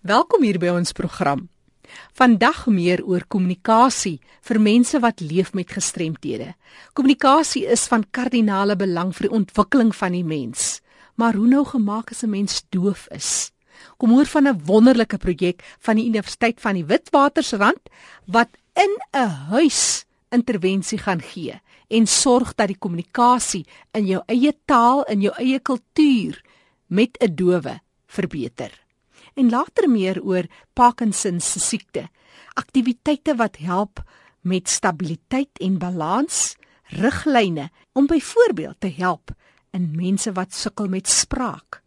[0.00, 1.42] Welkom hier by ons program.
[2.16, 4.14] Vandag meer oor kommunikasie
[4.48, 6.54] vir mense wat leef met gestremthede.
[6.96, 10.80] Kommunikasie is van kardinale belang vir die ontwikkeling van die mens.
[11.20, 13.52] Maar hoe nou gemaak as 'n mens doof is?
[13.98, 17.92] Kom hoor van 'n wonderlike projek van die Universiteit van die Witwatersrand
[18.24, 21.60] wat in 'n huis intervensie gaan gee
[21.90, 26.42] en sorg dat die kommunikasie in jou eie taal en jou eie kultuur
[26.86, 28.89] met 'n dowe verbeter
[29.40, 32.06] en later meer oor Parkinson se siekte.
[32.60, 34.02] Aktiwiteite wat help
[34.40, 36.56] met stabiliteit en balans,
[36.96, 39.32] riglyne om byvoorbeeld te help
[39.76, 41.80] in mense wat sukkel met spraak.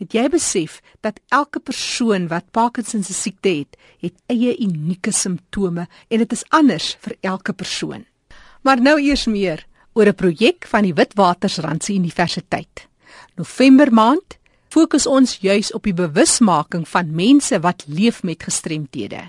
[0.00, 5.86] Het jy besef dat elke persoon wat Parkinson se siekte het, het eie unieke simptome
[6.08, 8.06] en dit is anders vir elke persoon.
[8.64, 12.88] Maar nou eers meer oor 'n projek van die Witwatersrandse Universiteit.
[13.36, 14.39] November maand
[14.70, 19.26] fokus ons juis op die bewusmaking van mense wat leef met gestremthede.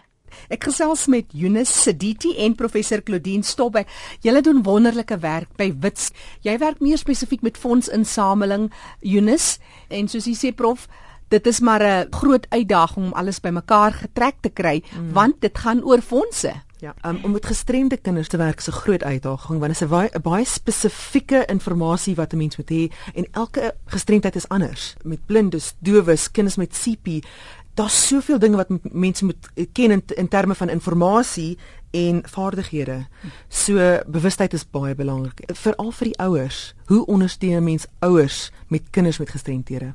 [0.52, 3.84] Ek gesels met Eunice Siditi en professor Claudine Stobbe.
[4.24, 6.12] Julle doen wonderlike werk by Wits.
[6.46, 8.70] Jy werk meer spesifiek met fondsinsameling,
[9.02, 10.88] Eunice, en soos jy sê prof,
[11.32, 15.14] dit is maar 'n groot uitdaging om alles bymekaar getrek te kry, mm.
[15.14, 16.54] want dit gaan oor fondse.
[16.82, 19.88] Ja, um, om met gestremde kinders te werk is 'n groot uitdaging want dit is
[19.88, 24.96] 'n baie, baie spesifieke inligting wat 'n mens moet hê en elke gestremdheid is anders.
[25.02, 27.26] Met blindes, dowes, kinders met CP,
[27.74, 31.58] daar's soveel dinge wat mense moet ken in, in terme van inligting
[31.92, 33.06] en vaardighede.
[33.50, 36.62] So bewustheid is baie belangrik, veral vir die ouers.
[36.92, 39.94] Hoe ondersteun mens ouers met kinders met gestremthede?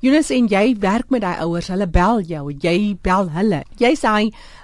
[0.00, 1.68] Jonas en jy werk met daai ouers.
[1.72, 3.64] Hulle bel jou, jy bel hulle.
[3.80, 4.14] Jy sê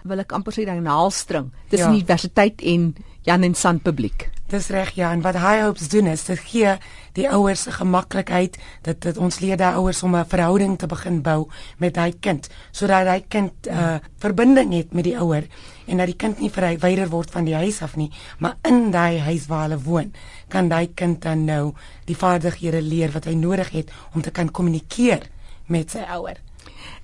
[0.06, 1.98] wil ek amper sê daai naalstring tussen ja.
[1.98, 2.94] universiteit en
[3.26, 4.30] Jan en San publiek.
[4.46, 6.76] Dis reg ja, en wat High Hopes doen is dit gee
[7.18, 8.54] die ouers se gemaklikheid
[8.86, 12.46] dat dit ons leer daai ouers om 'n verhouding te begin bou met daai kind
[12.70, 15.48] sodat daai kind 'n uh, eh, verbinding het met die ouer
[15.86, 19.18] en dat die kind nie verwyder word van die huis af nie, maar in daai
[19.18, 20.12] huis waar hulle woon,
[20.48, 21.74] kan daai kind dan nou
[22.04, 25.26] die vaardighede leer wat hy nodig het om te kan kommunikeer
[25.66, 26.36] met sy ouer.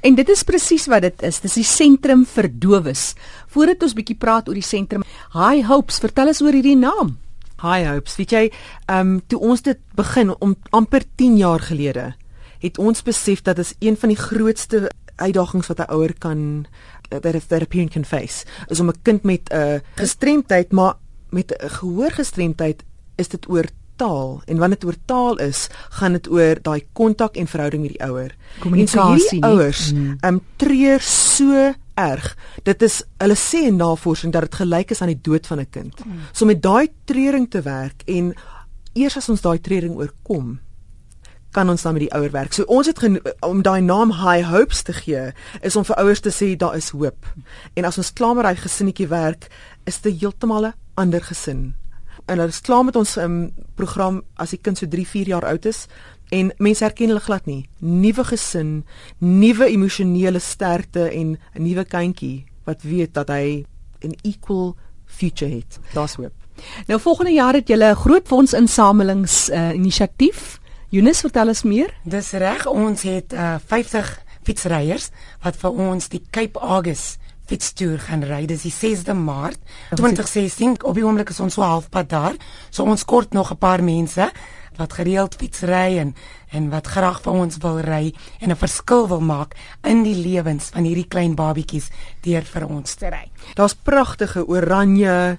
[0.00, 1.40] En dit is presies wat dit is.
[1.40, 3.14] Dis die sentrum vir dowes.
[3.48, 5.02] Voordat ons bietjie praat oor die sentrum,
[5.32, 7.18] High Hopes, vertel ons oor hierdie naam.
[7.62, 8.44] High Hopes, weet jy,
[8.86, 12.14] ehm um, toe ons dit begin om amper 10 jaar gelede,
[12.62, 16.66] het ons besef dat dit een van die grootste uitdagings wat 'n ouer kan
[17.08, 18.44] that a therapeutic can face.
[18.68, 20.94] Is om 'n kind met 'n uh, gestremdheid maar
[21.30, 22.84] met 'n gehoorgestremdheid
[23.16, 23.64] is dit oor
[24.02, 25.66] taal en wanneer dit oor taal is,
[25.98, 28.34] gaan dit oor daai kontak en verhouding met die ouer.
[28.62, 29.38] Kommunikasie.
[29.38, 30.16] So ouers hmm.
[30.20, 30.40] ehm mm.
[30.40, 32.32] um, treur so erg.
[32.66, 35.70] Dit is hulle sê in navorsing dat dit gelyk is aan die dood van 'n
[35.70, 36.04] kind.
[36.04, 36.20] Mm.
[36.32, 38.34] So met daai treuring te werk en
[38.94, 40.60] eers as ons daai treuring oorkom,
[41.52, 42.52] kan ons dan met die ouer werk.
[42.52, 42.98] So ons het
[43.40, 46.90] om daai naam High Hopes te gee, is om vir ouers te sê daar is
[46.90, 47.26] hoop.
[47.74, 49.48] En as ons klaar met daai gesinnetjie werk,
[49.84, 51.74] is dit heeltemal 'n ander gesin
[52.32, 55.46] en hulle is klaar met ons um, program as die kind so 3, 4 jaar
[55.48, 55.86] oud is
[56.32, 57.66] en mense herken hulle glad nie.
[57.84, 58.84] Nuwe gesin,
[59.20, 63.64] nuwe emosionele sterkte en 'n nuwe kindjie wat weet dat hy
[64.00, 64.76] 'n equal
[65.06, 65.78] future het.
[65.92, 66.32] Daar's hoop.
[66.86, 70.60] Nou volgende jaar het julle 'n groot fondsinsamelings uh, inisiatief.
[70.88, 71.94] Jonas, vertel ons meer.
[72.04, 75.10] Dis reg, ons het uh, 50 fietsryers
[75.42, 78.44] wat vir ons die Cape August fietstoer gaan ry.
[78.46, 79.60] Dis die 6de Maart
[79.94, 80.82] 2016.
[80.84, 82.36] Op die oomblik is ons so halfpad daar.
[82.70, 84.30] So ons kort nog 'n paar mense
[84.76, 86.14] wat gereeld fietsry en
[86.48, 90.70] en wat graag vir ons wil ry en 'n verskil wil maak in die lewens
[90.72, 93.30] van hierdie klein babietjies deur vir ons te ry.
[93.54, 95.38] Daar's pragtige oranje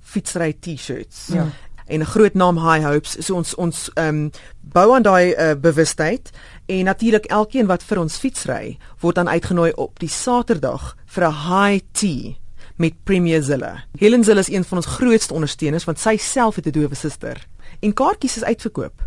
[0.00, 1.26] fietsry T-shirts.
[1.26, 1.46] Ja
[1.92, 4.30] en 'n groot naam High Hopes so ons ons ehm um,
[4.60, 6.30] bou aan daai uh, bewustheid
[6.66, 11.32] en natuurlik elkeen wat vir ons fietsry word dan uitgenooi op die Saterdag vir 'n
[11.32, 12.34] high tea
[12.76, 13.84] met Premier Zilla.
[13.98, 17.46] Helen Zilla is een van ons grootste ondersteuners want sy self het 'n dowe suster
[17.80, 19.06] en kaartjies is uitverkoop.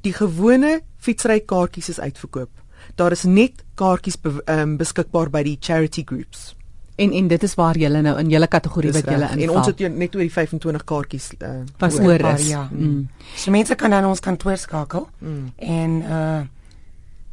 [0.00, 2.50] Die gewone fietsry kaartjies is uitverkoop.
[2.94, 6.54] Daar is net kaartjies be, um, beskikbaar by die charity groups.
[6.96, 9.42] En en dit is waar jy nou in julle kategorie wat jy inval.
[9.44, 12.48] En ons het net oor die 25 kaartjies uh, was oor is.
[12.48, 12.68] Ja.
[12.72, 12.86] Mm.
[12.86, 13.08] mm.
[13.36, 15.52] So mense kan dan ons kantoor skakel mm.
[15.56, 16.42] en uh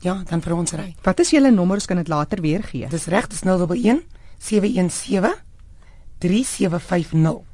[0.03, 0.89] ja, dan vir ons ry.
[1.03, 2.89] Wat is julle nommers kan dit later weer gee?
[2.91, 4.01] Dis reg, dis 011
[4.43, 5.31] 717
[6.19, 7.52] 3750.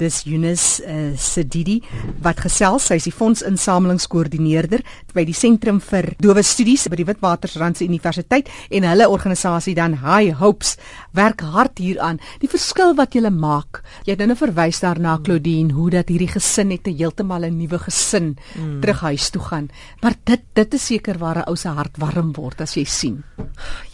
[0.00, 1.78] Dis Eunice uh, Sedidi
[2.24, 2.88] wat gesels.
[2.88, 4.82] Sy is die fondsinsamelingskoördineerder
[5.14, 10.40] by die Sentrum vir Dowe Studies by die Witwatersrand Universiteit en hulle organisasie dan High
[10.40, 10.74] Hopes
[11.14, 12.18] werk hard hieraan.
[12.42, 13.82] Die verskil wat jy maak.
[14.04, 18.36] Jy het nou verwys daarna Claudine hoe dat hierdie gesin net heeltemal 'n nuwe gesin
[18.36, 18.80] mm.
[18.80, 19.70] terug huis toe gaan.
[20.02, 23.22] Maar dit dit is seker waar 'n ou se hart warm word as jy sien.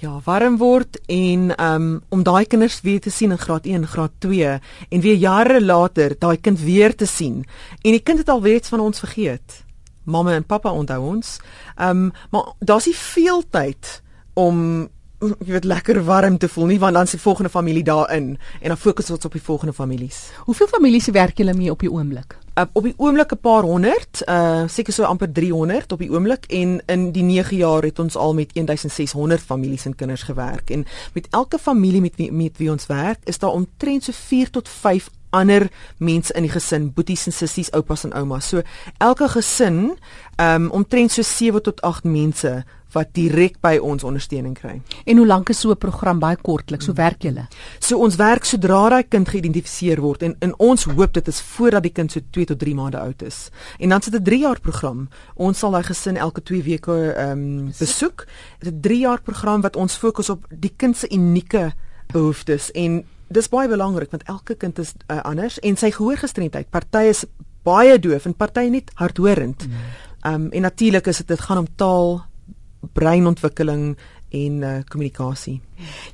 [0.00, 4.12] Ja, warm word en um, om daai kinders weer te sien in graad 1, graad
[4.18, 7.44] 2 en weer jare later daai kind weer te sien
[7.82, 9.64] en die kind het al weet van ons vergeet.
[10.04, 11.38] Mamma en pappa onthou ons.
[11.76, 14.02] Ehm um, maar daar's nie veel tyd
[14.34, 14.88] om
[15.44, 18.72] jy weet lekker warm te voel nie want dan is die volgende familie daarin en
[18.72, 20.30] dan fokus ons op die volgende families.
[20.48, 22.38] Hoeveel families werk julle mee op die oomblik?
[22.56, 26.44] Uh, op die oomblik 'n paar honderd, uh seker so amper 300 op die oomblik
[26.48, 30.84] en in die 9 jaar het ons al met 1600 families en kinders gewerk en
[31.12, 34.68] met elke familie met wie met wie ons werk is daar omtrent so 4 tot
[34.68, 35.68] 5 ander
[35.98, 38.48] mense in die gesin, boeties en sissies, oupas en oumas.
[38.48, 38.62] So
[38.98, 39.96] elke gesin,
[40.36, 44.80] ehm um, omtrent so 7 tot 8 mense wat direk by ons ondersteuning kry.
[45.06, 46.86] En hoe lank is so 'n program baie kortliks?
[46.86, 47.46] Hoe werk julle?
[47.78, 51.82] So ons werk sodra daai kind geïdentifiseer word en in ons hoop dit is voordat
[51.82, 53.50] die kind so 2 tot 3 maande oud is.
[53.78, 55.08] En dan sit 'n 3 jaar program.
[55.34, 58.26] Ons sal daai gesin elke 2 weke ehm um, besoek.
[58.58, 61.72] Dit 'n 3 jaar program wat ons fokus op die kind se unieke
[62.12, 66.70] behoeftes en dis baie belangrik want elke kind is uh, anders en sy gehoorgestremdheid.
[66.70, 67.24] Party is
[67.66, 69.66] baie doof en party net hardhorend.
[69.66, 69.90] Mm.
[70.30, 72.20] Um en natuurlik is dit dit gaan om taal,
[72.96, 73.96] breinontwikkeling
[74.30, 75.60] en uh, kommunikasie.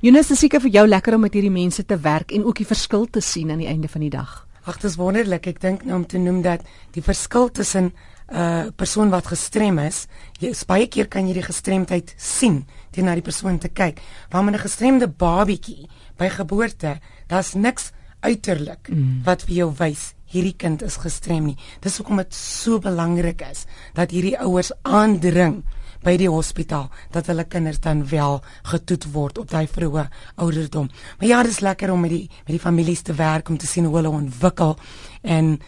[0.01, 2.63] Jonas, dit is seker vir jou lekker om met hierdie mense te werk en ook
[2.63, 4.47] die verskil te sien aan die einde van die dag.
[4.65, 5.47] Ag, dit is wonderlik.
[5.47, 6.65] Ek dink nou om te noem dat
[6.97, 7.93] die verskil tussen
[8.29, 10.07] uh, persoon wat gestrem is,
[10.41, 12.65] jy baie keer kan jy die gestremdheid sien
[12.95, 14.01] deur na die persoon te kyk.
[14.31, 19.23] Waar met 'n gestremde babietjie by geboorte, daar's niks uiterlik mm.
[19.25, 21.57] wat vir jou wys hierdie kind is gestrem nie.
[21.81, 25.63] Dis hoekom dit so belangrik is dat hierdie ouers aandring
[26.07, 28.41] by die hospitaal dat hulle kinders dan wel
[28.71, 30.07] getoet word op daai vroeë
[30.37, 30.91] ouderdom.
[31.19, 33.67] Maar ja, dit is lekker om met die met die families te werk om te
[33.67, 34.77] sien hoe hulle ontwikkel
[35.23, 35.59] en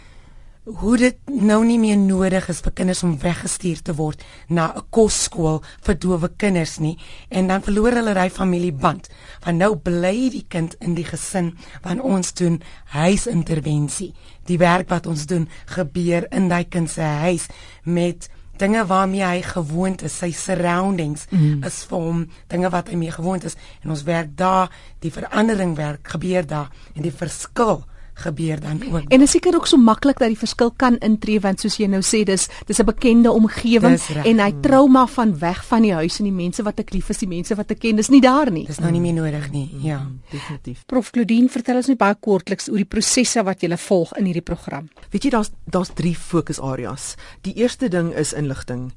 [0.76, 4.82] hoe dit nou nie meer nodig is vir kinders om weggestuur te word na 'n
[4.90, 6.98] kosskool vir dowe kinders nie
[7.30, 9.08] en dan verloor hulle daai familieband.
[9.44, 14.14] Want nou bly die kind in die gesin want ons doen huisintervensie.
[14.44, 17.46] Die werk wat ons doen gebeur in daai kind se huis
[17.84, 21.64] met dinge waarmee hy gewoond is, sy surroundings mm.
[21.64, 25.76] is vir hom dinge wat hy mee gewoond is en ons werk daar, die verandering
[25.76, 27.84] werk gebeur daar en die verskil
[28.18, 29.08] gebeur dan ook.
[29.08, 32.02] En is seker ook so maklik dat die verskil kan intree want soos jy nou
[32.02, 36.24] sê dis dis 'n bekende omgewing en hy trauma van weg van die huis en
[36.24, 38.66] die mense wat ek lief is, die mense wat ek ken, dis nie daar nie.
[38.66, 39.70] Dis nou nie meer nodig nie.
[39.72, 40.86] Mm, ja, definitief.
[40.86, 44.42] Prof Claudine, vertel ons net baie kortliks oor die prosesse wat jy volg in hierdie
[44.42, 44.88] program.
[45.10, 47.14] Weet jy daar's daar's drie fokusareas.
[47.42, 48.92] Die eerste ding is inligting.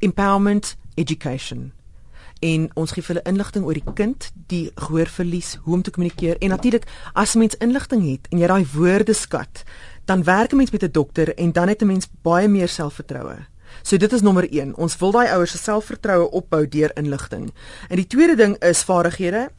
[0.00, 1.72] Empowerment, education
[2.40, 6.54] en ons gee hulle inligting oor die kind, die gehoorverlies, hoe om te kommunikeer en
[6.54, 9.64] natuurlik as mens inligting het en jy daai woorde skat,
[10.04, 13.46] dan werk 'n mens met 'n dokter en dan het 'n mens baie meer selfvertroue.
[13.82, 14.76] So dit is nommer 1.
[14.76, 17.52] Ons wil daai ouers se selfvertroue opbou deur inligting.
[17.88, 19.50] En die tweede ding is vaardighede.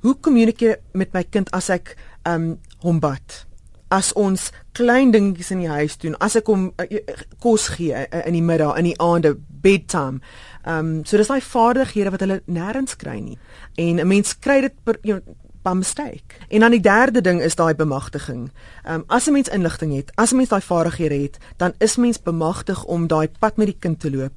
[0.00, 3.47] Hoe kommunikeer met my kind as ek um hom bad?
[3.88, 6.98] As ons klein dingetjies in die huis doen, as ek hom uh,
[7.40, 10.20] kos gee uh, in die middag, in die aande, bedtime.
[10.64, 13.38] Ehm um, so dis daai vaardighede wat hulle nêrens kry nie.
[13.76, 16.38] En 'n mens kry dit per you know, by mistake.
[16.48, 18.50] En dan die derde ding is daai bemagtiging.
[18.84, 21.96] Ehm um, as 'n mens inligting het, as 'n mens daai vaardighede het, dan is
[21.96, 24.32] mens bemagtig om daai pad met die kind te loop.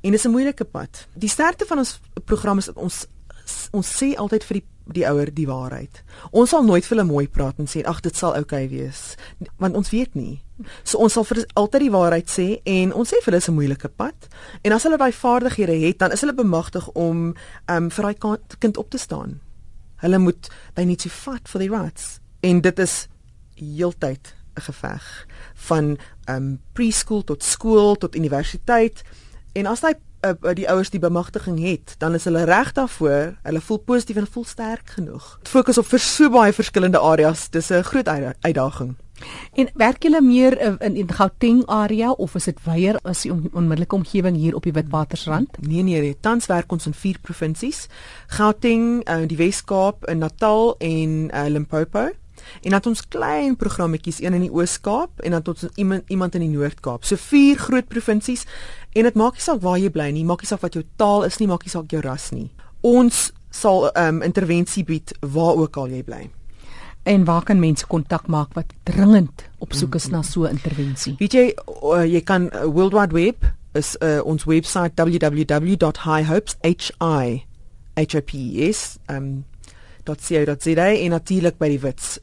[0.00, 1.06] En dis 'n moeilike pad.
[1.14, 3.06] Die sterkte van ons program is ons
[3.70, 6.02] ons sê altyd vir die die ouer die waarheid.
[6.30, 9.16] Ons sal nooit vir hulle mooi praat en sê ag dit sal oukei okay wees
[9.58, 10.40] want ons weet nie.
[10.84, 13.54] So ons sal vir altyd die waarheid sê en ons sê vir hulle is 'n
[13.54, 14.28] moeilike pad
[14.64, 17.34] en as hulle daai vaardighede het dan is hulle bemagtig om
[17.68, 19.40] um vir daai kind op te staan.
[19.96, 23.08] Hulle moet by net so vat vir die rats en dit is
[23.54, 29.02] heeltyd 'n geveg van um preschool tot skool tot universiteit
[29.54, 29.94] en as hy
[30.26, 33.36] uh, die ouers die bemagtiging het, dan is hulle reg daarvoor.
[33.42, 35.38] Hulle voel positief en voel sterk genoeg.
[35.42, 37.48] Fokus op vir so baie verskillende areas.
[37.50, 38.96] Dis 'n groot uitdaging.
[39.52, 43.48] En werk julle meer in in Gauteng area of is dit weier as die on,
[43.52, 45.60] onmiddellike omgewing hier op die Witwatersrand?
[45.60, 47.86] Nee nee, nee, tans werk ons in vier provinsies.
[48.26, 52.10] Gauteng, uh, die Wes-Kaap, Natal en uh, Limpopo.
[52.62, 56.40] En dan ons klein programmetjies, een in die Oos-Kaap en dan tot iemand iemand in
[56.40, 57.04] die Noord-Kaap.
[57.04, 58.46] So vier groot provinsies
[58.94, 61.24] en dit maak nie saak waar jy bly nie, maak nie saak wat jou taal
[61.28, 62.50] is nie, maak nie saak jou ras nie.
[62.86, 66.30] Ons sal um, intervensie bied waar ook al jy bly.
[67.08, 71.16] En waar kan mense kontak maak wat dringend op soek is na so 'n intervensie?
[71.18, 76.92] Weet jy uh, jy kan uh, World Wide Web is uh, ons webwerf www.highhopes h
[77.00, 77.44] i
[77.96, 79.44] h o p e s um
[80.04, 82.18] .co.za en natuurlik by die wits.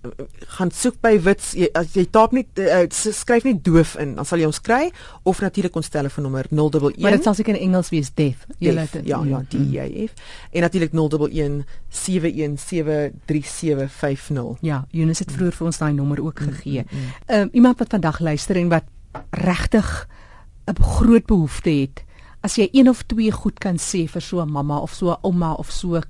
[0.57, 4.25] Gaan soek by wits jy, as jy taap nie uh, skryf nie doof in, dan
[4.25, 4.91] sal jy ons kry
[5.24, 6.98] of natuurlik ons telefoonnommer 011.
[7.01, 8.46] Maar dit sal seker in Engels wees deaf.
[8.60, 9.05] Jy laat dit.
[9.07, 10.12] Ja, ja, D E F.
[10.51, 14.57] En natuurlik 011 7173750.
[14.62, 16.84] Ja, Eunice het vroeër vir ons daai nommer ook gegee.
[16.84, 17.41] Ehm mm, mm.
[17.41, 18.84] um, iemand wat vandag luister en wat
[19.29, 20.07] regtig
[20.65, 22.05] 'n groot behoefte het.
[22.41, 25.17] As jy een of twee goed kan sê vir so 'n mamma of so 'n
[25.22, 26.03] ouma of so 'n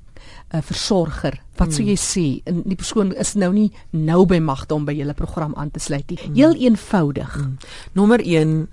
[0.54, 1.40] uh, versorger.
[1.58, 1.92] Wat sou hmm.
[1.94, 2.26] jy sê?
[2.50, 5.82] En die persoon is nou nie nou by magte om by julle program aan te
[5.84, 6.20] sluit nie.
[6.26, 6.64] Heel hmm.
[6.70, 7.34] eenvoudig.
[7.34, 7.58] Hmm.
[7.98, 8.68] Nommer 1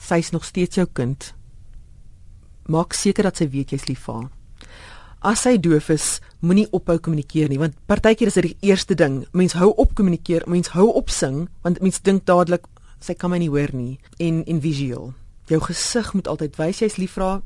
[0.00, 1.32] sy's nog steeds jou kind.
[2.70, 4.30] Maak seker dat sy weet jy's lief vir haar.
[5.20, 6.04] As sy doof is,
[6.40, 9.26] moenie ophou kommunikeer nie, want partykeer is dit die eerste ding.
[9.36, 12.64] Mens hou op kommunikeer, mens hou op sing, want mens dink dadelik
[13.04, 15.12] sy kan my nie hoor nie en en visueel.
[15.50, 17.42] Jou gesig moet altyd wys jy's lief vir haar.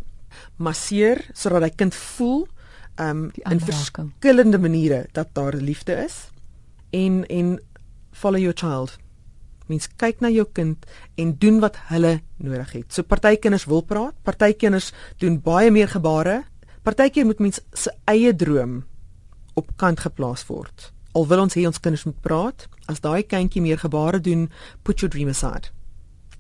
[0.58, 2.44] Masseer sodat hy kind voel
[3.00, 6.30] um in verskillende maniere dat daar liefde is
[6.90, 7.60] en en
[8.12, 8.98] follow your child.
[9.66, 10.86] Mens kyk na jou kind
[11.16, 12.92] en doen wat hulle nodig het.
[12.92, 16.44] So party kinders wil praat, party kinders doen baie meer gebare.
[16.84, 18.82] Partykeer moet mens se eie droom
[19.54, 20.90] op kant geplaas word.
[21.14, 24.50] Al wil ons hê ons kinders moet praat, as daai kindjie meer gebare doen,
[24.82, 25.72] put your dream aside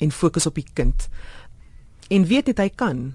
[0.02, 1.08] en fokus op die kind.
[2.10, 3.14] En weet dit hy kan.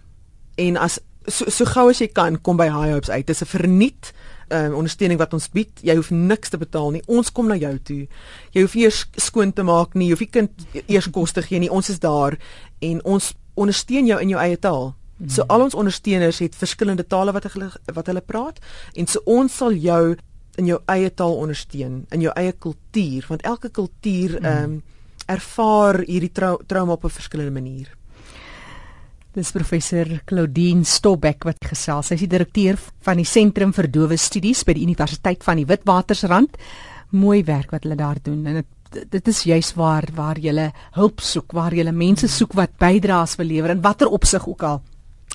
[0.56, 0.98] En as
[1.30, 3.28] so so gou as jy kan kom by High Hopes uit.
[3.28, 4.14] Dis 'n verniet
[4.50, 5.72] um, ondersteuning wat ons bied.
[5.82, 7.04] Jy hoef niks te betaal nie.
[7.08, 8.08] Ons kom na jou toe.
[8.52, 10.10] Jy hoef eers skoon te maak nie.
[10.10, 10.52] Jy hoef nie kind
[10.88, 11.70] eers kos te gee nie.
[11.70, 12.38] Ons is daar
[12.80, 14.96] en ons ondersteun jou in jou eie taal.
[15.28, 18.60] So al ons ondersteuners het verskillende tale wat hulle wat hulle praat
[18.96, 20.16] en so ons sal jou
[20.60, 24.80] in jou eie taal ondersteun, in jou eie kultuur, want elke kultuur ehm um,
[25.30, 27.99] ervaar hierdie trau trauma op 'n verskillende manier.
[29.40, 32.10] Dis professor Claudine Stobbeck wat gesels.
[32.10, 32.76] Sy is die direkteur
[33.08, 36.58] van die Sentrum vir Dowe Studies by die Universiteit van die Witwatersrand.
[37.16, 38.76] Mooi werk wat hulle daar doen en dit
[39.14, 40.66] dit is juis waar waar jy
[40.98, 44.82] hulp soek, waar jy mense soek wat bydraes wil lewer in watter opsig ook al.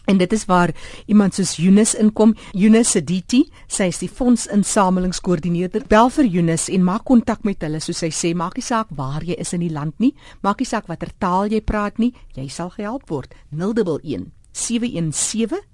[0.05, 0.75] En dit is waar
[1.07, 2.35] iemand soos Eunice inkom.
[2.53, 5.87] Eunice Sediti, sy is die fondsinsamelingskoördineerder.
[5.89, 9.25] Bel vir Eunice en maak kontak met hulle soos sy sê, maak nie saak waar
[9.25, 10.13] jy is in die land nie,
[10.45, 13.33] maak nie saak watter taal jy praat nie, jy sal gehelp word.
[13.57, 15.65] 011 717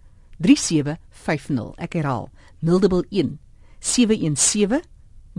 [0.40, 1.74] 3750.
[1.82, 2.30] Ek herhaal.
[2.62, 3.38] 011
[3.80, 4.82] 717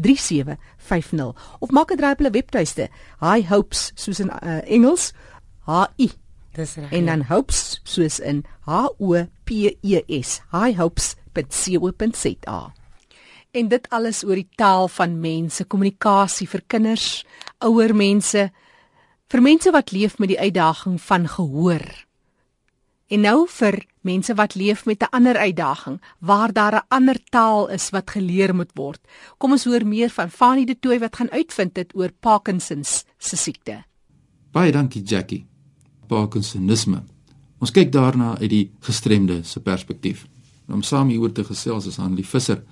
[0.01, 2.89] 3750 of maak 'n draai op hulle webtuiste.
[3.19, 5.13] High hopes soos in uh, Engels.
[5.67, 6.10] H I
[6.55, 6.91] Dis reg.
[6.91, 9.50] En dan hopes soos in H O P
[9.81, 10.41] E S.
[10.51, 12.74] highhopes.co.za.
[13.51, 17.25] En dit alles oor die taal van mense, kommunikasie vir kinders,
[17.60, 18.51] ouer mense,
[19.31, 22.05] vir mense wat leef met die uitdaging van gehoor.
[23.12, 27.67] En nou vir mense wat leef met 'n ander uitdaging, waar daar 'n ander taal
[27.67, 29.00] is wat geleer moet word.
[29.38, 33.36] Kom ons hoor meer van Fanie de Tooy wat gaan uitvind dit oor Parkinsons se
[33.36, 33.84] siekte.
[34.51, 35.50] Baie dankie Jackie.
[36.12, 37.03] Parkinsonisme.
[37.63, 40.25] Ons kyk daarna uit die gestremde se perspektief.
[40.68, 42.63] Om saam hieroor te gesels is Hanlie Visser.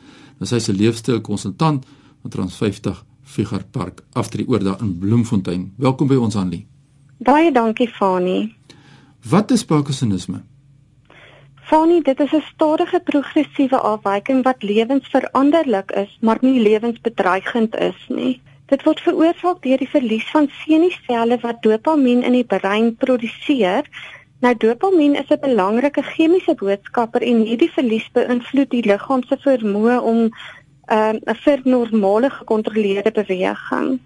[0.42, 1.86] Sy is 'n leefstyl konsultant
[2.22, 5.74] van Trans 50 Figar Park afdrie oor daar in Bloemfontein.
[5.78, 6.66] Welkom by ons Hanlie.
[7.18, 8.56] Baie dankie Fani.
[9.30, 10.42] Wat is Parkinsonisme?
[11.62, 18.42] Fani, dit is 'n stadige progressiewe afwyking wat lewensveranderlik is, maar nie lewensbedreigend is nie.
[18.70, 23.88] Dit word veroorsaak deur die verlies van senuiselle wat dopamien in die brein produseer.
[24.46, 29.98] Nou dopamien is 'n belangrike chemiese boodskapper en hierdie verlies beïnvloed die liggaam se vermoë
[30.02, 30.20] om
[30.88, 34.00] ehm, 'n uh, vir normale gekontroleerde beweging.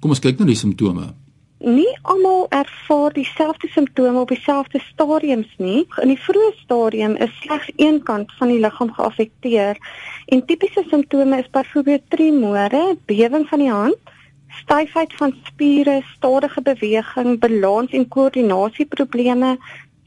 [0.00, 1.14] Kom ons kyk na die simptome
[1.58, 5.86] nie almal ervaar dieselfde simptome op dieselfde stadiums nie.
[6.02, 9.80] In die vroeë stadium is slegs een kant van die liggaam geaffekteer
[10.26, 14.14] en tipiese simptome is byvoorbeeld tremore, bewing van die hand,
[14.62, 19.56] styfheid van spiere, stadige beweging, balans en koördinasieprobleme,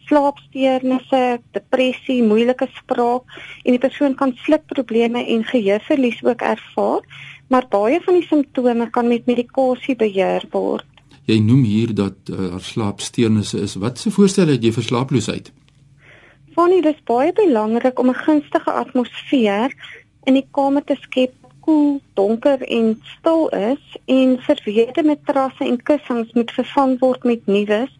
[0.08, 3.27] slaapsteurnisse, depressie, moeilike spraak
[3.63, 7.03] en die persoon kan slukprobleme en geheueverlies ook ervaar,
[7.51, 10.91] maar baie van die simptome kan met medikasie beheer word.
[11.30, 13.75] Jy noem hier dat uh, haar slaapsteurnisse is.
[13.75, 15.51] Wat se voorstel het jy vir slaaploosheid?
[16.56, 19.74] Fanny, dit is baie belangrik om 'n gunstige atmosfeer
[20.24, 26.34] in die kamer te skep koel, donker en stil is en verweerde matrasse en kussings
[26.34, 27.98] moet vervang word met nuus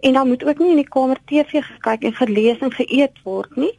[0.00, 3.56] en dan moet ook nie in die kamer TV gekyk en gelees en geëet word
[3.56, 3.72] nie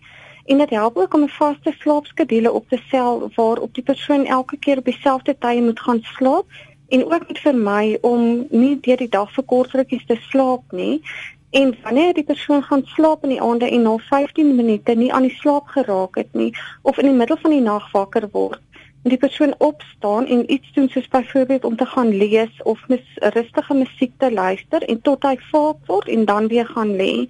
[0.50, 4.58] En dit help ook om 'n vaste slaapskedule op te stel waarop die persoon elke
[4.58, 6.46] keer op dieselfde tye moet gaan slaap
[6.90, 11.02] en ook moet vermy om nie deur die dag vir kort rukkies te slaap nie.
[11.50, 15.26] En wanneer die persoon gaan slaap in die aande en na 15 minute nie aan
[15.26, 18.62] die slaap geraak het nie of in die middel van die nag wakker word,
[19.02, 23.06] moet die persoon opstaan en iets doen soos byvoorbeeld om te gaan lees of mis
[23.38, 27.26] rustige musiek te luister en tot hy vaak word en dan weer gaan lê.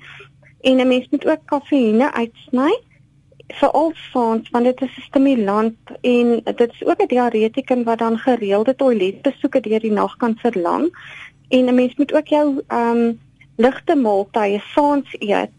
[0.61, 2.71] En 'n mens moet ook kafeïne uitsny
[3.57, 7.99] vir al fans want dit is 'n stimulant en dit is ook 'n diaretikum wat
[7.99, 10.89] dan gereelde toiletbesoeke deur die nag kan verlang.
[11.49, 13.19] En 'n mens moet ook jou ehm um,
[13.55, 15.51] ligte maaltye saans eet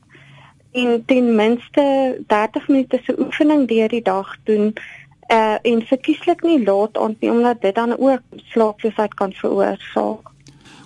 [0.73, 1.85] en ten minste
[2.27, 4.73] 30 minute se oefening deur die dag doen
[5.31, 10.31] uh en verkieslik nie laat aand nie omdat dit dan ook slaaploosheid kan veroorsaak.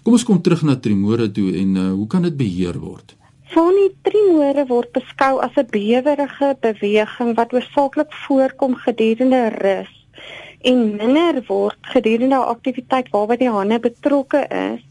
[0.03, 3.17] Kom ons kom terug na tremore toe en uh, hoe kan dit beheer word?
[3.55, 9.93] Fonie tremore word beskou as 'n bewegerige beweging wat oorsaaklik voorkom gedurende rus
[10.71, 14.83] en minder word gedurende aktiwiteit waarby die hande betrokke is.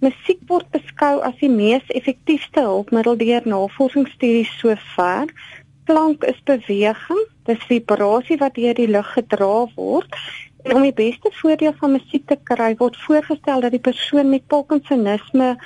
[0.00, 5.28] Musiek word beskou as die mees effektiewe hulpmiddel deur navorsingsstudies sover
[5.84, 10.20] klank is beweging, dis vibrasie wat deur die lug gedra word.
[10.64, 14.46] En om die beste voordeel van musiek te kry, word voorgestel dat die persoon met
[14.46, 15.56] Parkinsonisme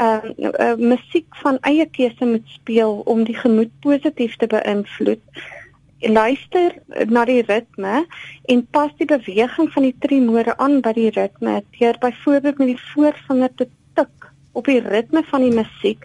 [0.00, 5.22] uh, uh, musiek van eie keuse moet speel om die gemoed positief te beïnvloed.
[6.04, 6.74] Luister
[7.08, 8.04] na die ritme
[8.52, 11.62] en pas die beweging van die tremore aan by die ritme.
[11.78, 16.04] Deur byvoorbeeld met die voorvinger te tik op die ritme van die musiek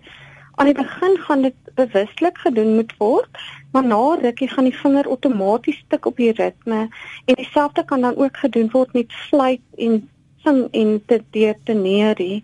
[0.60, 3.38] aan die begin gaan dit bewuslik gedoen moet word,
[3.72, 6.80] maar na rukkie gaan die vinger outomaties tik op die ritme
[7.26, 10.02] en dieselfde kan dan ook gedoen word met fluit en
[10.44, 12.44] sing en te detoneerie.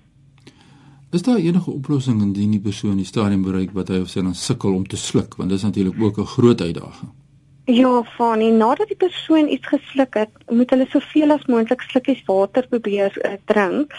[1.15, 4.33] Is daar enige oplossing indien die persoon die stadium bereik wat hy of sy dan
[4.35, 7.11] sukkel om te sluk, want dit is natuurlik ook 'n groot uitdaging.
[7.65, 12.67] Ja, Fanny, nadat die persoon iets gesluk het, moet hulle soveel as moontlik slukkies water
[12.67, 13.95] probeer uh, drink.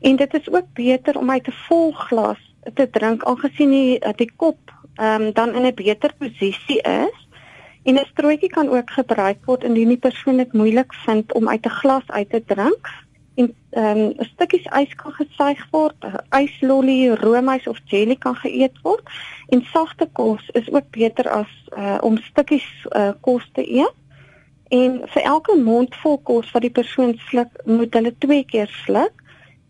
[0.00, 2.42] En dit is ook beter om uit 'n vol glas
[2.74, 4.58] te drink aangesien die eh, die kop
[4.94, 7.18] ehm um, dan in 'n beter posisie is.
[7.82, 11.66] En 'n strootjie kan ook gebruik word indien die persoon dit moeilik vind om uit
[11.66, 13.06] 'n glas uit te drink.
[13.38, 19.04] En ehm um, stukkies ys kan gesuig word, yslolly, roomys of jelly kan geëet word.
[19.54, 23.94] En sagte kos is ook beter as uh, om stukkies uh, kos te eet.
[24.74, 29.22] En vir elke mondvol kos wat die persoon sluk, moet hulle twee keer sluk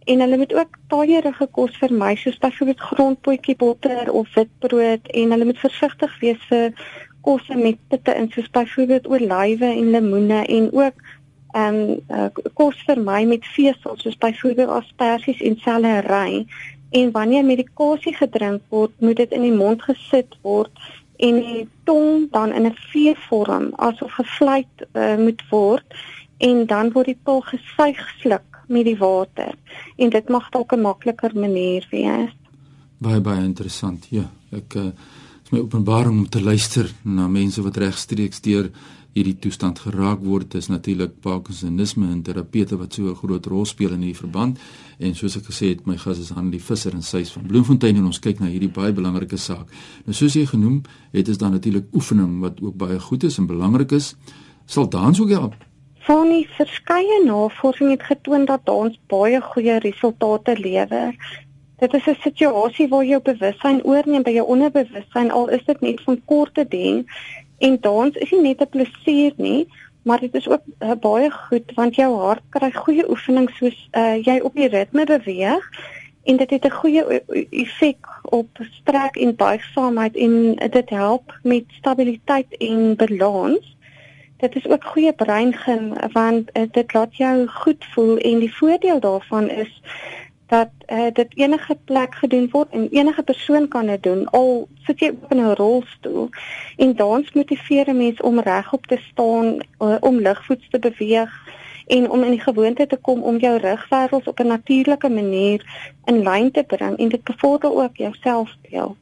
[0.09, 5.49] en hulle moet ook taaierige kos vermy soos byvoorbeeld grondpotjie botter of witbrood en hulle
[5.51, 6.73] moet versigtig wees vir
[7.27, 11.03] kosse met pitte in soos byvoorbeeld olywe en lemoene en ook
[11.53, 16.47] ehm um, uh, kos vermy met vesel soos byvoorbeeld asperges en sellery
[16.91, 20.73] en wanneer medikasie gedrink word moet dit in die mond gesit word
[21.17, 25.85] en die tong dan in 'n V-vorm asof gevlieg uh, moet word
[26.39, 29.55] en dan word die pil gesuig sluk met die water
[29.97, 32.35] en dit mag dalk 'n makliker manier wees.
[32.99, 34.07] Baie baie interessant.
[34.11, 34.91] Ja, ek uh,
[35.49, 38.67] is my openbaring om te luister na mense wat regstreeks deur
[39.17, 40.53] hierdie toestand geraak word.
[40.59, 44.59] Is natuurlik Parkinsonisme en terapeute wat so 'n groot rol speel in hierdie verband.
[44.99, 47.97] En soos ek gesê het, my gas is Hanlie Visser en sy is van Bloemfontein
[47.97, 49.71] en ons kyk na hierdie baie belangrike saak.
[50.05, 50.83] Nou soos jy genoem,
[51.13, 54.17] het is daar natuurlik oefening wat ook baie goed is en belangrik is.
[54.67, 55.55] Sal dans ook help?
[56.01, 61.17] Van die verskeie navorsing het getoon dat dans baie goeie resultate lewer.
[61.79, 66.01] Dit is 'n situasie waar jou bewussyn oorneem by jou onderbewussyn al is dit net
[66.01, 67.05] van korte duur
[67.59, 69.69] en dans is nie net 'n plesier nie,
[70.03, 74.17] maar dit is ook uh, baie goed want jou hart kry goeie oefening soos uh,
[74.25, 75.71] jy op die ritme beweeg.
[76.25, 82.57] En dit het 'n goeie effek op strek en buigsaamheid en dit help met stabiliteit
[82.57, 83.77] en balans.
[84.37, 89.01] Dit is ook goeie breingym want uh, dit laat jou goed voel en die voordeel
[89.01, 89.83] daarvan is
[90.49, 95.01] dat uh, dit enige plek gedoen word en enige persoon kan dit doen al sit
[95.01, 96.29] jy op 'n rolstoel
[96.77, 99.47] en dans motiveer 'n mens om regop te staan
[99.79, 101.33] uh, om ligvoets te beweeg
[101.87, 106.23] en om in die gewoonte te kom om jou rugwervels op 'n natuurlike manier in
[106.23, 108.97] lyn te bring en dit bevorder ook jou selfbeeld.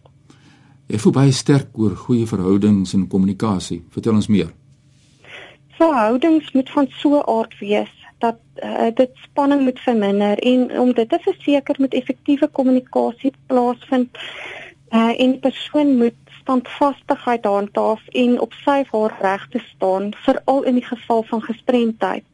[0.86, 3.84] Jy voel baie sterk oor goeie verhoudings en kommunikasie.
[3.90, 4.50] Vertel ons meer
[5.76, 7.94] verhoudings moet van so 'n aard wees
[8.62, 14.18] uh, dit spanning moet verminder en om dit te verseker moet effektiewe kommunikasie plaasvind
[14.90, 20.62] uh, en die persoon moet standvastigheid handhaaf en op sy of haar regte staan veral
[20.62, 22.24] in die geval van gestremdheid.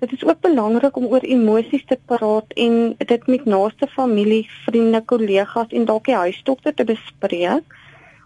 [0.00, 5.02] Dit is ook belangrik om oor emosies te praat en dit met naaste familie, vriende,
[5.04, 7.78] kollegas en dalk die huisdokter te bespreek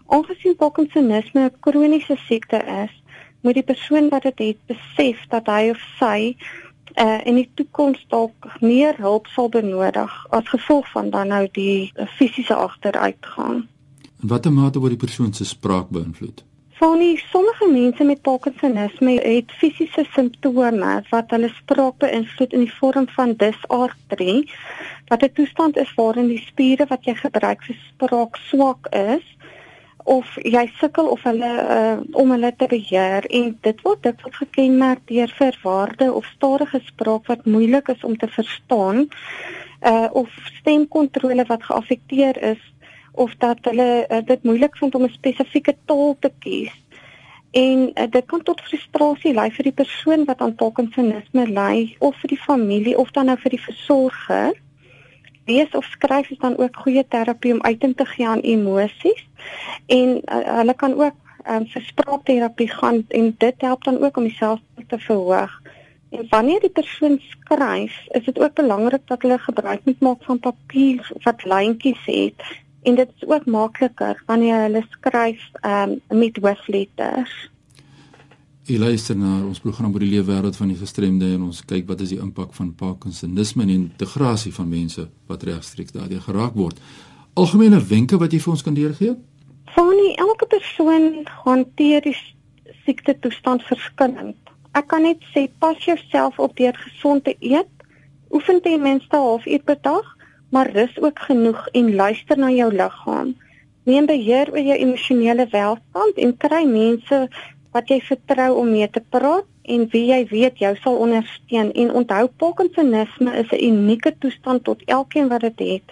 [0.07, 2.93] Aangesien Parkinsonisme 'n kroniese siekte is,
[3.41, 6.35] moet die persoon wat dit het besef dat hy of sy
[6.95, 11.91] uh, in die toekoms dalk meer hulp sal benodig as gevolg van dan nou die
[12.17, 13.65] fisiese agteruitgang.
[14.21, 16.43] In watter mate word die persoon se spraak beïnvloed?
[16.75, 23.07] Vanie sommige mense met Parkinsonisme het fisiese simptome wat hulle spraak beïnvloed in die vorm
[23.15, 24.49] van dysartrie
[25.07, 29.23] wat 'n toestand is waarin die spiere wat jy gebruik vir spraak swak is
[30.05, 34.35] of jy sukkel of hulle uh, om hulle te beheer en dit word dit word
[34.43, 39.07] gekenmerk deur verwarde of stadige spraak wat moeilik is om te verstaan
[39.81, 42.61] uh of stemkontrole wat geaffekteer is
[43.15, 46.75] of dat hulle uh, dit moeilik vind om 'n spesifieke taal te kies.
[47.51, 52.15] En uh, dit kan tot frustrasie lei vir die persoon wat aan Parkinsonisme ly of
[52.21, 54.53] vir die familie of dan nou vir die versorger
[55.45, 59.27] lees of skryf is dan ook goeie terapie om uiting te gee aan emosies
[59.85, 61.15] en uh, hulle kan ook
[61.49, 65.61] um, vir spraakterapie gaan en dit help dan ook om die selfbeeld te verhoog.
[66.09, 70.39] En wanneer die persoon skryf, is dit ook belangrik dat hulle gebruik moet maak van
[70.39, 72.45] papier wat lyntjies het
[72.85, 77.49] en dit is ook makliker wanneer hulle skryf um, met hoofletters.
[78.65, 81.85] Jy luister na ons program oor die lewe wêreld van die gestremde en ons kyk
[81.85, 86.79] wat is die impak van Parkinsonisme en integrasie van mense wat regstreeks daardeur geraak word.
[87.37, 89.13] Algemene wenke wat jy vir ons kan deurgee?
[89.75, 92.15] Fanie, elke persoon hanteer die
[92.87, 94.39] siekte toestand verskillend.
[94.73, 97.69] Ek kan net sê pas jouself op deur gesond te eet.
[98.33, 100.05] Oefen ten minste 'n halfuur per dag,
[100.49, 103.35] maar rus ook genoeg en luister na jou liggaam.
[103.85, 107.27] Neem beheer oor jou emosionele welstand en kry mense
[107.75, 111.73] wat jy vertrou om mee te praat en wie jy weet jou sal ondersteun.
[111.73, 115.87] En onthou Parkinsonisme is 'n unieke toestand tot elkeen wat dit het.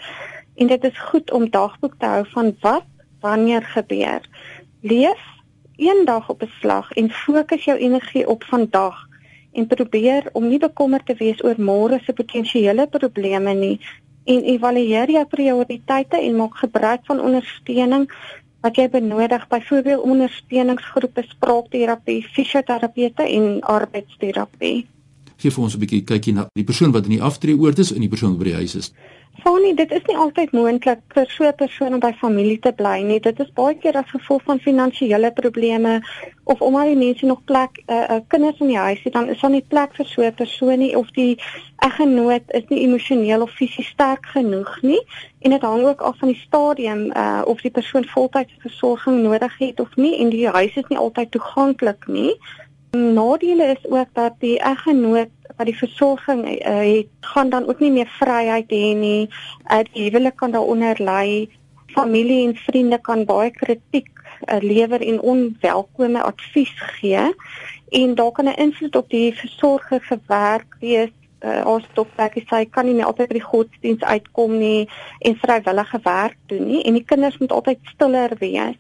[0.56, 2.86] En dit is goed om dagboek te hou van wat
[3.20, 4.22] wanneer gebeur.
[4.82, 5.22] Leef
[5.76, 9.08] een dag op 'n slag en fokus jou energie op vandag
[9.52, 13.80] en probeer om nie bekommerd te wees oor môre se potensiële probleme nie
[14.24, 18.08] en evalueer jou prioriteite en maak gebruik van ondersteuning
[18.64, 24.86] wat jy benodig, byvoorbeeld ondersteuningsgroepe, spraakterapie, fisioterapeute en arbeidsterapie.
[25.38, 28.10] Geef ons 'n bietjie kykie na die persoon wat in die aftreeoord is en die
[28.10, 28.94] persoon by die huis is.
[29.42, 33.02] Fanie, dit is nie altyd moontlik vir so 'n persoon om by familie te bly
[33.02, 33.20] nie.
[33.20, 36.02] Dit is baie keer as gevolg van finansiële probleme
[36.44, 39.42] of omdat die mense nog plek uh, uh, kinders in die huis het, dan is
[39.42, 41.38] daar nie plek vir so 'n persoon nie of die
[41.78, 45.02] eggenoot is nie emosioneel of fisies sterk genoeg nie.
[45.42, 49.58] En dit hang ook af van die stadium uh, of die persoon voltydse versorging nodig
[49.58, 52.38] het of nie en die huis is nie altyd toeganklik nie.
[52.98, 57.92] Nadele is ook dat die eggenoot wat die versorging uh, het, gaan dan ook nie
[57.92, 59.30] meer vryheid hê nie.
[59.72, 61.50] Uh, die huwelik kan daaronder ly.
[61.94, 64.10] Familie en vriende kan baie kritiek
[64.46, 67.34] uh, lewer en onwelkome advies gee
[67.94, 72.86] en daar kan 'n invloed op die versorger gewerk wees uh, as dokter sê kan
[72.86, 77.06] nie meer altyd by die godsdiens uitkom nie en vrywillige werk doen nie en die
[77.06, 78.78] kinders moet altyd stiller wees.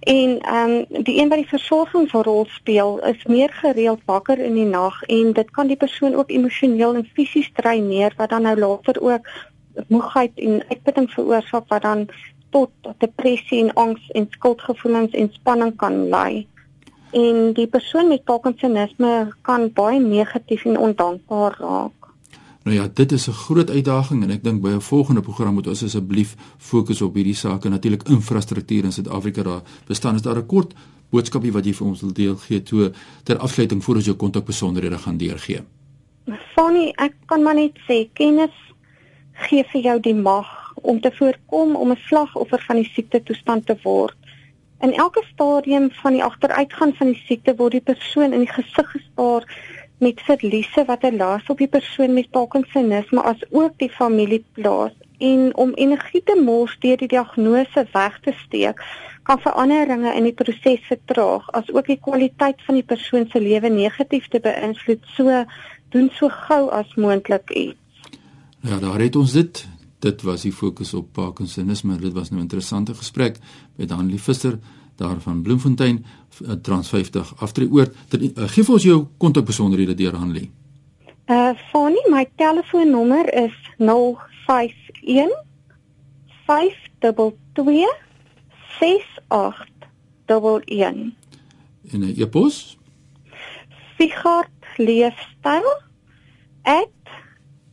[0.00, 4.68] En ehm um, die een wat die versorgingsrol speel is meer gereeld wakker in die
[4.68, 9.00] nag en dit kan die persoon ook emosioneel en fisies dreineer wat dan nou later
[9.02, 9.28] ook
[9.88, 12.08] moegheid en uitputting veroorsaak wat dan
[12.50, 16.46] tot depressie en angs en skuldgevoelens en spanning kan lei.
[17.10, 21.95] En die persoon met Parkinsonisme kan baie negatief en ondankbaar raak.
[22.66, 25.66] Nou ja, dit is 'n groot uitdaging en ek dink by 'n volgende program moet
[25.66, 27.68] ons asseblief fokus op hierdie sake.
[27.68, 30.74] Natuurlik infrastruktuur in Suid-Afrika daar bestaan is daar 'n kort
[31.10, 34.98] boodskapie wat jy vir ons wil deel gee toe ter afsluiting voor ons jou kontakbesonderhede
[34.98, 35.60] gaan deurgee.
[36.54, 38.56] Fanny, ek kan maar net sê kennis
[39.32, 43.66] gee vir jou die mag om te voorkom om 'n slagoffer van die siekte toestand
[43.66, 44.16] te word.
[44.80, 48.90] In elke stadium van die agteruitgang van die siekte word die persoon in die gesig
[48.90, 49.44] gestaar
[49.98, 54.92] met verliese wat 'n las op die persoon met Parkinsonisme as ook die familie plaas
[55.18, 58.84] en om energie te mors deur die diagnose weg te steek
[59.22, 63.68] kan veranderinge in die proses vertraag as ook die kwaliteit van die persoon se lewe
[63.68, 65.44] negatief te beïnvloed so
[65.94, 68.04] doen so gou as moontlik iets.
[68.60, 69.66] Ja, daar het ons dit.
[69.98, 71.96] Dit was die fokus op Parkinsonisme.
[71.98, 73.38] Dit was nou 'n interessante gesprek
[73.76, 74.58] met Hanlie Visser
[74.96, 76.04] daar van Bloemfontein
[76.44, 77.94] eh, Trans 50 aftreeoord.
[78.10, 80.50] Uh, geef ons jou kontakbesonderhede deur Hanlie.
[81.26, 85.44] Uh Fanny, my telefoonnommer is 051
[86.46, 87.94] 522
[88.78, 91.14] 6811.
[91.90, 92.78] En 'n e-pos?
[93.98, 95.84] Sigard leefstyl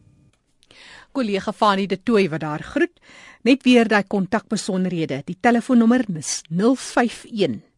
[1.12, 3.00] Kollega Fani de Tooi wat daar groet.
[3.42, 5.22] Net weer daai kontakbesonderhede.
[5.26, 7.71] Die telefoonnommer is 051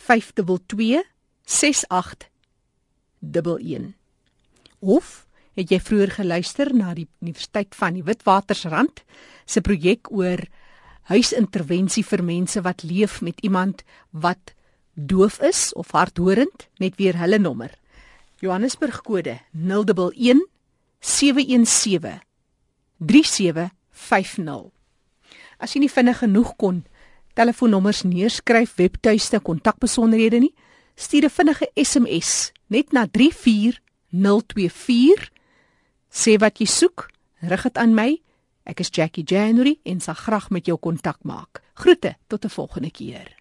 [0.00, 1.04] 522
[1.44, 3.92] 6811.
[4.80, 5.26] Of
[5.58, 9.02] het jy vroeër geluister na die Universiteit van die Witwatersrand
[9.44, 10.40] se projek oor
[11.10, 14.54] huisintervensie vir mense wat leef met iemand wat
[14.94, 17.70] doof is of hardhorend net weer hulle nommer
[18.40, 20.46] Johannesburg kode 011
[21.00, 22.20] 717
[22.98, 24.70] 3750
[25.60, 26.84] As jy nie vinnig genoeg kon
[27.40, 30.54] telefoonnommers neerskryf webtuiste kontakbesonderhede nie
[30.94, 35.30] stuur 'n vinnige SMS net na 34024
[36.10, 38.20] sê wat jy soek rig dit aan my
[38.64, 41.62] Ek is Jackie January en sal graag met jou kontak maak.
[41.74, 43.39] Groete tot 'n volgende keer.